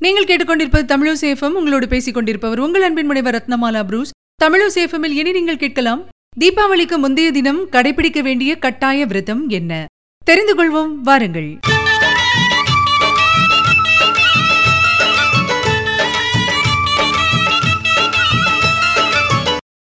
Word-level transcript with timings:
நீங்கள் 0.00 0.26
கேட்டுக்கொண்டிருப்பது 0.26 0.84
தமிழோ 0.90 1.12
சேஃபம் 1.20 1.54
உங்களோடு 1.58 1.88
பேசிக் 1.88 2.14
கொண்டிருப்பவர் 2.14 2.58
உங்கள் 2.58 2.82
அன்பின் 2.82 3.06
முனைவர் 3.06 3.34
ரத்னமாலா 3.34 3.80
புரூஸ். 3.84 4.10
தமிழோ 4.44 4.66
சேஃபமில் 4.74 5.14
இனி 5.20 5.30
நீங்கள் 5.32 5.56
கேட்கலாம் 5.56 6.02
தீபாவளிக்கு 6.40 6.96
முந்தைய 6.98 7.30
தினம் 7.30 7.58
கடைபிடிக்க 7.72 8.20
வேண்டிய 8.22 8.58
கட்டாய 8.58 9.06
விரதம் 9.06 9.48
என்ன? 9.48 9.86
தெரிந்து 10.24 10.54
கொள்வோம் 10.54 10.92
வாருங்கள். 11.02 11.50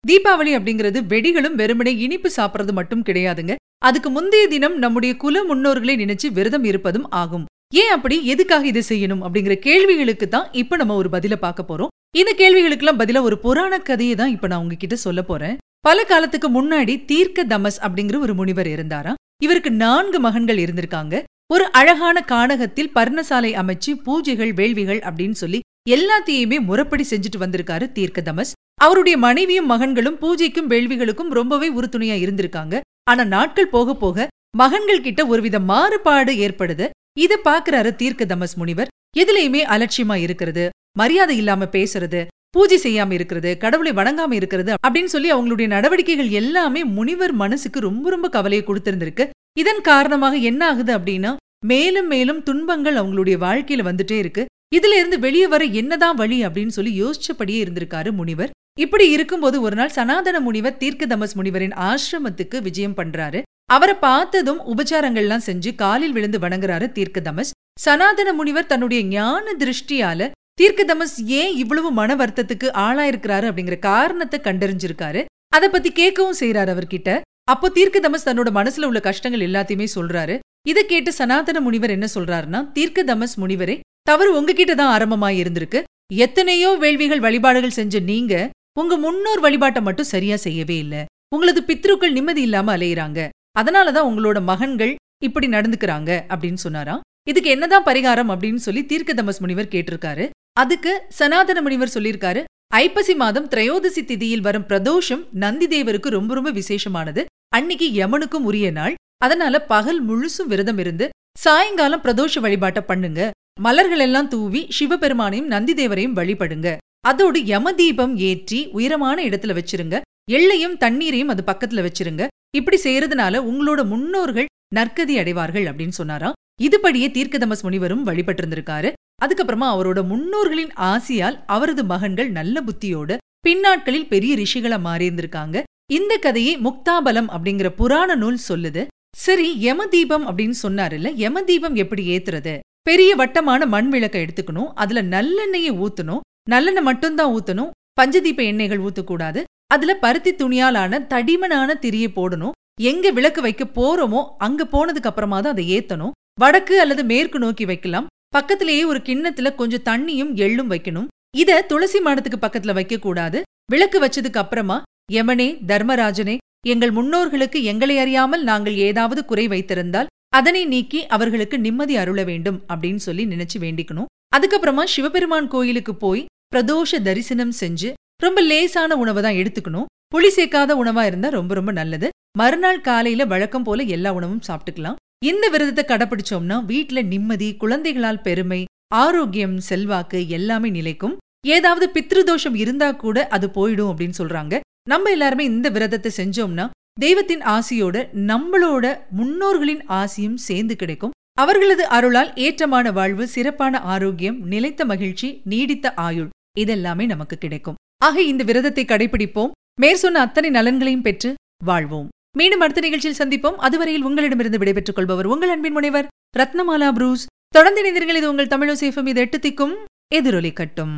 தீபாவளி 0.08 0.54
அப்படிங்கிறது 0.58 1.00
வெடிகளும் 1.12 1.54
வெறுமனே 1.54 1.96
இனிப்பு 1.96 2.30
சாப்பிடுறது 2.36 2.72
மட்டும் 2.72 3.02
கிடையாதுங்க. 3.02 3.54
அதுக்கு 3.78 4.10
முந்தைய 4.10 4.46
தினம் 4.46 4.78
நம்முடைய 4.78 5.16
குல 5.16 5.42
முன்னோர்களை 5.42 5.96
நினைச்சு 6.04 6.30
விரதம் 6.32 6.64
இருப்பதும் 6.64 7.06
ஆகும். 7.22 7.44
ஏன் 7.72 7.90
அப்படி? 7.90 8.26
எதுக்காக 8.26 8.66
இதை 8.66 8.82
செய்யணும்? 8.88 9.22
அப்படிங்கிற 9.24 9.54
கேள்விகளுக்கு 9.54 10.28
தான் 10.28 10.48
இப்ப 10.52 10.76
நம்ம 10.76 10.94
ஒரு 10.94 11.08
பதில 11.12 11.34
பார்க்க 11.34 11.68
போறோம். 11.68 11.92
இந்த 12.16 12.34
கேள்விகளுக்கெல்லாம் 12.36 13.00
பதிலா 13.02 13.20
ஒரு 13.22 13.38
புராண 13.38 13.78
கதையை 13.78 14.14
தான் 14.14 14.30
இப்ப 14.30 14.46
நான் 14.46 14.58
உங்ககிட்ட 14.58 14.96
சொல்ல 14.96 15.22
போறேன். 15.22 15.56
பல 15.80 16.04
காலத்துக்கு 16.04 16.48
முன்னாடி 16.50 17.04
தீர்க்க 17.04 17.44
தமஸ் 17.44 17.78
அப்படிங்கிற 17.80 18.18
ஒரு 18.18 18.34
முனிவர் 18.34 18.66
இருந்தாராம். 18.66 19.14
இவருக்கு 19.42 19.70
நான்கு 19.70 20.20
மகன்கள் 20.20 20.56
இருந்திருக்காங்க. 20.56 21.22
ஒரு 21.52 21.70
அழகான 21.70 22.20
காணகத்தில் 22.20 22.92
பர்ணசாலை 22.94 23.50
அமைச்சு 23.62 23.90
பூஜைகள் 24.06 24.52
வேள்விகள் 24.54 24.98
அப்படின்னு 24.98 25.36
சொல்லி 25.42 25.60
எல்லாத்தையுமே 25.90 26.58
முறப்படி 26.68 27.04
செஞ்சுட்டு 27.10 27.38
வந்திருக்காரு 27.38 27.86
தீர்க்கதமஸ் 27.98 28.52
அவருடைய 28.80 29.18
மனைவியும் 29.18 29.70
மகன்களும் 29.70 30.18
பூஜைக்கும் 30.22 30.70
வேள்விகளுக்கும் 30.72 31.28
ரொம்பவே 31.28 31.68
உறுதுணையா 31.72 32.16
இருந்திருக்காங்க. 32.24 32.80
ஆனா 33.10 33.24
நாட்கள் 33.24 33.68
போக 33.68 33.94
போக 33.94 34.28
மகன்கள் 34.56 35.00
கிட்ட 35.00 35.26
ஒருவித 35.26 35.60
மாறுபாடு 35.60 36.32
ஏற்படுது. 36.32 36.86
இத 37.24 37.40
பாக்குறாரு 37.44 37.90
தீர்க்கதமஸ் 38.00 38.56
முனிவர். 38.60 38.90
எதுலயுமே 39.18 39.62
அலட்சியமா 39.74 40.16
இருக்கிறது 40.24 40.64
மரியாதை 40.98 41.36
இல்லாம 41.36 41.64
பேசுறது 41.76 42.20
பூஜை 42.50 42.76
செய்யாம 42.82 43.12
இருக்கிறது 43.12 43.50
கடவுளை 43.62 43.92
வணங்காம 43.92 44.32
இருக்கிறது 44.32 44.72
அப்படின்னு 44.86 45.10
சொல்லி 45.14 45.28
அவங்களுடைய 45.32 45.66
நடவடிக்கைகள் 45.66 46.30
எல்லாமே 46.40 46.82
முனிவர் 46.96 47.34
மனசுக்கு 47.42 47.80
ரொம்ப 47.80 48.10
ரொம்ப 48.10 48.28
கவலையை 48.28 48.62
கொடுத்திருந்திருக்கு. 48.66 49.24
இதன் 49.58 49.82
காரணமாக 49.90 50.36
என்ன 50.50 50.62
ஆகுது 50.70 50.92
அப்படின்னா 50.98 51.32
மேலும் 51.64 52.06
மேலும் 52.06 52.40
துன்பங்கள் 52.42 52.98
அவங்களுடைய 53.00 53.36
வாழ்க்கையில 53.44 53.84
வந்துட்டே 53.88 54.18
இருக்கு. 54.22 54.42
இதுல 54.76 54.96
இருந்து 55.00 55.18
வெளியே 55.18 55.46
வர 55.46 55.64
என்னதான் 55.80 56.16
வழி 56.16 56.38
அப்படின்னு 56.46 56.76
சொல்லி 56.78 56.92
யோசிச்சபடியே 57.02 57.58
இருந்திருக்காரு 57.64 58.12
முனிவர். 58.12 58.54
இப்படி 58.84 59.04
இருக்கும்போது 59.10 59.56
ஒரு 59.60 59.76
நாள் 59.76 59.96
சனாதன 59.98 60.40
முனிவர் 60.40 60.80
தீர்க்கதமஸ் 60.80 61.36
முனிவரின் 61.38 61.76
ஆசிரமத்துக்கு 61.88 62.58
விஜயம் 62.62 62.96
பண்றாரு. 62.96 63.42
அவரை 63.74 63.94
பார்த்ததும் 64.06 64.60
உபச்சாரங்கள்லாம் 64.72 65.46
செஞ்சு 65.46 65.70
காலில் 65.74 66.14
விழுந்து 66.16 66.38
வணங்குறாரு 66.38 66.86
தீர்க்கதமஸ். 66.96 67.50
சனாதன 67.84 68.32
முனிவர் 68.32 68.68
தன்னுடைய 68.72 69.00
ஞான 69.14 69.54
திருஷ்டியால 69.62 70.28
தீர்க்கதமஸ் 70.60 71.16
ஏன் 71.38 71.54
இவ்வளவு 71.62 71.88
மன 71.98 72.10
வருத்தத்துக்கு 72.20 72.68
ஆளாயிருக்கிறாரு 72.84 73.46
அப்படிங்கிற 73.50 73.78
காரணத்தை 73.78 74.38
கண்டறிஞ்சிருக்காரு. 74.44 75.22
அத 75.56 75.64
பத்தி 75.68 75.90
கேட்கவும் 76.00 76.38
செய்யறாரு 76.40 76.70
அவர்கிட்ட. 76.74 77.10
அப்போ 77.52 77.66
தீர்க்கதமஸ் 77.68 78.26
தன்னோட 78.28 78.50
மனசுல 78.58 78.88
உள்ள 78.90 79.00
கஷ்டங்கள் 79.00 79.46
எல்லாத்தையுமே 79.48 79.86
சொல்றாரு. 79.96 80.36
இத 80.70 80.78
கேட்டு 80.92 81.10
சனாதன 81.12 81.60
முனிவர் 81.66 81.94
என்ன 81.96 82.06
சொல்றாருன்னா 82.14 82.60
தீர்க்கதமஸ் 82.76 83.36
முனிவரே 83.42 83.76
தவறு 84.02 84.30
உங்ககிட்ட 84.38 84.72
தான் 84.74 84.92
ஆரம்பமாய் 84.96 85.38
இருந்திருக்கு. 85.42 85.80
எத்தனையோ 86.26 86.70
வேள்விகள் 86.82 87.24
வழிபாடுகள் 87.26 87.78
செஞ்ச 87.78 87.98
நீங்க 88.12 88.34
உங்க 88.80 88.94
முன்னோர் 89.04 89.40
வழிபாட்டை 89.40 89.80
மட்டும் 89.82 90.12
சரியா 90.14 90.36
செய்யவே 90.46 90.76
இல்ல. 90.84 90.96
உங்களது 91.34 91.60
பித்ருக்கள் 91.68 92.16
நிம்மதி 92.16 92.42
இல்லாம 92.48 92.76
அலையுறாங்க. 92.76 93.20
அதனாலதான் 93.60 94.08
உங்களோட 94.10 94.42
மகன்கள் 94.42 94.94
இப்படி 95.24 95.46
நடந்துக்கிறாங்க 95.46 96.10
அப்படின்னு 96.32 96.60
சொன்னாராம் 96.64 97.04
இதுக்கு 97.28 97.50
என்னதான் 97.50 97.84
பரிகாரம் 97.84 98.30
அப்படின்னு 98.32 98.60
சொல்லி 98.66 98.82
தீர்க்கதமஸ் 98.82 99.38
முனிவர் 99.38 99.72
கேட்டிருக்காரு. 99.74 100.24
அதுக்கு 100.52 100.92
சனாதன 101.08 101.62
முனிவர் 101.62 101.94
சொல்லியிருக்காரு 101.94 102.44
ஐப்பசி 102.74 103.14
மாதம் 103.14 103.48
திரையோதசி 103.48 104.02
திதியில் 104.02 104.40
வரும் 104.40 104.68
பிரதோஷம் 104.68 105.22
நந்தி 105.32 105.66
தேவருக்கு 105.66 106.08
ரொம்ப 106.08 106.34
ரொம்ப 106.34 106.50
விசேஷமானது. 106.50 107.24
அன்னிக்கு 107.56 107.88
யமனுக்கும் 108.00 108.46
உரிய 108.50 108.70
நாள். 108.70 108.94
அதனால 109.16 109.62
பகல் 109.72 110.00
முழுசும் 110.08 110.50
விரதம் 110.52 110.78
இருந்து 110.78 111.08
சாயங்காலம் 111.38 112.02
பிரதோஷ 112.02 112.40
வழிபாட்டை 112.40 112.82
பண்ணுங்க. 112.82 113.30
மலர்கள் 113.60 113.98
எல்லாம் 113.98 114.28
தூவி 114.28 114.62
சிவபெருமானையும் 114.78 115.52
நந்தி 115.54 115.74
தேவரையும் 115.74 116.16
வழிபடுங்க. 116.18 116.76
அதோடு 117.00 117.38
யம 117.44 117.72
தீபம் 117.72 118.14
ஏற்றி 118.28 118.60
உயரமான 118.72 119.24
இடத்துல 119.24 119.54
வச்சிருங்க. 119.58 120.00
எள்ளையும் 120.30 120.76
தண்ணீரையும் 120.76 121.28
அது 121.28 121.42
பக்கத்துல 121.46 121.84
வச்சிருங்க. 121.86 122.26
இப்படி 122.58 122.78
செய்யறதுனால 122.82 123.40
உங்களோட 123.50 123.80
முன்னோர்கள் 123.92 124.50
நற்கதி 124.74 125.14
அடைவார்கள் 125.22 125.66
அப்படின்னு 125.68 125.98
சொன்னாராம். 126.00 126.36
இதுபடியே 126.62 127.08
தீர்க்கதமஸ் 127.16 127.64
முனிவரும் 127.66 128.04
வழிபட்டிருந்திருக்காரு. 128.06 128.90
அதுக்கப்புறமா 129.24 129.66
அவரோட 129.74 130.00
முன்னோர்களின் 130.12 130.72
ஆசியால் 130.90 131.36
அவரது 131.54 131.82
மகன்கள் 131.84 132.30
நல்ல 132.38 132.62
புத்தியோட 132.66 133.16
பின்னாட்களில் 133.46 134.10
பெரிய 134.12 134.32
ரிஷிகளா 134.40 134.78
மாறியிருந்திருக்காங்க. 134.86 135.56
இந்த 135.92 136.12
கதையை 136.24 136.54
முக்தாபலம் 136.58 137.28
அப்படிங்கிற 137.34 137.68
புராண 137.80 138.10
நூல் 138.22 138.38
சொல்லுது. 138.48 138.82
சரி 139.24 139.48
யம 139.64 139.84
தீபம் 139.94 140.24
அப்படின்னு 140.28 140.56
சொன்னாருல்ல 140.62 141.10
யம 141.22 141.42
தீபம் 141.50 141.76
எப்படி 141.82 142.02
ஏத்துறது? 142.14 142.54
பெரிய 142.88 143.10
வட்டமான 143.20 143.66
மண் 143.74 143.90
விளக்க 143.94 144.16
எடுத்துக்கணும் 144.18 144.72
அதுல 144.82 145.00
நல்லெண்ணெயை 145.14 145.72
ஊத்தணும் 145.84 146.24
நல்லெண்ணெய் 146.50 146.88
மட்டும்தான் 146.88 147.32
ஊத்தணும் 147.36 147.70
பஞ்சதீப 148.00 148.40
எண்ணெய்கள் 148.50 148.84
ஊத்தக்கூடாது 148.86 149.40
அதுல 149.74 149.92
பருத்தி 150.04 150.32
துணியாலான 150.32 151.00
தடிமனான 151.12 151.70
திரியை 151.84 152.08
போடணும். 152.18 152.54
எங்க 152.90 153.10
விளக்கு 153.16 153.40
வைக்க 153.46 153.64
போறோமோ 153.78 154.20
அங்க 154.46 154.62
போனதுக்கு 154.74 155.10
அப்புறமா 155.10 155.38
தான் 155.40 155.54
அதை 155.54 155.64
ஏத்தணும். 155.76 156.14
வடக்கு 156.40 156.74
அல்லது 156.82 157.02
மேற்கு 157.10 157.38
நோக்கி 157.44 157.64
வைக்கலாம். 157.70 158.08
பக்கத்திலேயே 158.36 158.84
ஒரு 158.84 159.00
கிண்ணத்துல 159.08 159.50
கொஞ்சம் 159.60 159.86
தண்ணியும் 159.90 160.32
எள்ளும் 160.44 160.72
வைக்கணும். 160.72 161.10
இத 161.42 161.60
துளசி 161.70 161.98
மாடத்துக்கு 162.00 162.38
பக்கத்துல 162.42 162.74
வைக்க 162.78 162.96
கூடாது. 162.98 163.38
விளக்கு 163.72 163.98
வச்சதுக்கு 164.04 164.40
அப்புறமா 164.42 164.76
யமனே 165.12 165.48
தர்மராஜனே 165.70 166.36
எங்கள் 166.72 166.92
முன்னோர்களுக்கு 166.98 167.58
எங்களை 167.70 167.96
அறியாமல் 167.98 168.42
நாங்கள் 168.50 168.76
ஏதாவது 168.86 169.20
குறை 169.24 169.44
வைத்திருந்தால் 169.52 170.10
அதனை 170.38 170.62
நீக்கி 170.72 171.00
அவர்களுக்கு 171.16 171.56
நிம்மதி 171.58 171.94
அருள 171.96 172.20
வேண்டும் 172.30 172.58
அப்படின்னு 172.72 173.02
சொல்லி 173.06 173.24
நினைச்சு 173.26 173.58
வேண்டிக்கணும். 173.64 174.08
அதுக்கப்புறமா 174.36 174.84
சிவபெருமான் 174.94 175.48
கோயிலுக்கு 175.48 175.94
போய் 176.04 176.28
பிரதோஷ 176.54 177.00
தரிசனம் 177.08 177.54
செஞ்சு 177.60 177.90
ரொம்ப 178.24 178.40
லேசான 178.50 178.96
உணவை 178.96 179.20
தான் 179.22 179.38
எடுத்துக்கணும். 179.40 179.88
புளி 180.14 180.28
சேர்க்காத 180.36 180.74
உணவா 180.82 181.02
இருந்தா 181.08 181.28
ரொம்ப 181.28 181.52
ரொம்ப 181.54 181.72
நல்லது. 181.72 182.08
மறுநாள் 182.38 182.80
காலையில 182.80 183.24
வழக்கம் 183.32 183.66
போல 183.66 183.82
எல்லா 183.96 184.10
உணவும் 184.18 184.46
சாப்பிட்டுக்கலாம். 184.48 184.98
இந்த 185.30 185.44
விரதத்தை 185.48 185.84
கடைபிடிச்சோம்னா 185.88 186.56
வீட்ல 186.70 187.02
நிம்மதி 187.12 187.48
குழந்தைகளால் 187.62 188.24
பெருமை 188.26 188.60
ஆரோக்கியம் 189.02 189.56
செல்வாக்கு 189.68 190.18
எல்லாமே 190.38 190.70
நிலைக்கும். 190.70 191.14
ஏதாவது 191.56 191.86
பித்ருதோஷம் 191.94 192.56
இருந்தா 192.62 192.88
கூட 193.04 193.26
அது 193.36 193.46
போயிடும் 193.56 193.90
அப்படின்னு 193.92 194.18
சொல்றாங்க. 194.20 194.54
நம்ம 194.88 195.10
எல்லாருமே 195.10 195.44
இந்த 195.52 195.68
விரதத்தை 195.76 196.10
செஞ்சோம்னா 196.20 196.66
தெய்வத்தின் 197.00 197.42
ஆசியோட 197.56 197.96
நம்மளோட 198.30 198.86
முன்னோர்களின் 199.18 199.82
ஆசியும் 200.00 200.38
சேர்ந்து 200.48 200.76
கிடைக்கும். 200.76 201.14
அவர்களது 201.40 201.84
அருளால் 201.96 202.30
ஏற்றமான 202.44 202.92
வாழ்வு 202.98 203.24
சிறப்பான 203.28 203.80
ஆரோக்கியம் 203.94 204.38
நிலைத்த 204.52 204.84
மகிழ்ச்சி 204.84 205.28
நீடித்த 205.44 205.86
ஆயுள் 206.08 206.30
இதெல்லாமே 206.58 207.06
நமக்கு 207.06 207.36
கிடைக்கும். 207.38 207.76
ஆக 207.98 208.22
இந்த 208.22 208.44
விரதத்தை 208.44 208.84
கடைபிடிப்போம். 208.84 209.50
மேற்சொன்ன 209.80 210.20
அத்தனை 210.24 210.50
நலன்களையும் 210.50 211.02
பெற்று 211.02 211.34
வாழ்வோம். 211.64 212.08
மீண்டும் 212.38 212.60
அடுத்த 212.60 212.80
நிகழ்ச்சியில் 212.80 213.20
சந்திப்போம். 213.20 213.56
அதுவரையில் 213.66 214.02
உங்களிடமிருந்து 214.02 214.58
விடைபெற்றுக் 214.58 214.96
கொள்பவர் 214.96 215.26
உங்கள் 215.26 215.48
அன்பின் 215.48 215.72
முனைவர் 215.72 216.08
ரத்னமாலா 216.38 216.92
புரூஸ். 216.92 217.26
தொடர்ந்து 217.48 217.80
இணைந்தீர்கள் 217.82 218.16
இது 218.16 218.30
உங்கள் 218.30 218.46
தமிழோசேஃபம் 218.46 219.06
இது 219.06 219.20
எட்டு 219.20 219.38
திக்கும் 219.38 219.74
எதிரொலி 220.14 220.52
கட்டும். 220.52 220.96